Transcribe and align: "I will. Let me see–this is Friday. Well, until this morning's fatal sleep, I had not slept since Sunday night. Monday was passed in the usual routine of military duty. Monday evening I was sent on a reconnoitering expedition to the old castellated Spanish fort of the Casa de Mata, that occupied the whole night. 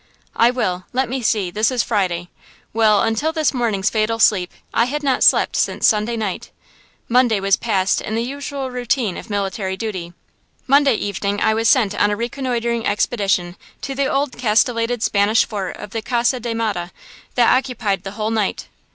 "I 0.35 0.49
will. 0.49 0.85
Let 0.93 1.09
me 1.09 1.21
see–this 1.21 1.69
is 1.69 1.83
Friday. 1.83 2.29
Well, 2.73 3.03
until 3.03 3.31
this 3.31 3.53
morning's 3.53 3.91
fatal 3.91 4.17
sleep, 4.17 4.51
I 4.73 4.85
had 4.85 5.03
not 5.03 5.23
slept 5.23 5.55
since 5.55 5.87
Sunday 5.87 6.17
night. 6.17 6.49
Monday 7.07 7.39
was 7.39 7.55
passed 7.55 8.01
in 8.01 8.15
the 8.15 8.23
usual 8.23 8.71
routine 8.71 9.15
of 9.15 9.29
military 9.29 9.77
duty. 9.77 10.13
Monday 10.65 10.95
evening 10.95 11.39
I 11.39 11.53
was 11.53 11.69
sent 11.69 11.93
on 11.93 12.09
a 12.09 12.15
reconnoitering 12.15 12.83
expedition 12.83 13.57
to 13.83 13.93
the 13.93 14.07
old 14.07 14.39
castellated 14.39 15.03
Spanish 15.03 15.45
fort 15.45 15.77
of 15.77 15.91
the 15.91 16.01
Casa 16.01 16.39
de 16.39 16.55
Mata, 16.55 16.89
that 17.35 17.55
occupied 17.55 18.01
the 18.03 18.13
whole 18.13 18.31
night. 18.31 18.69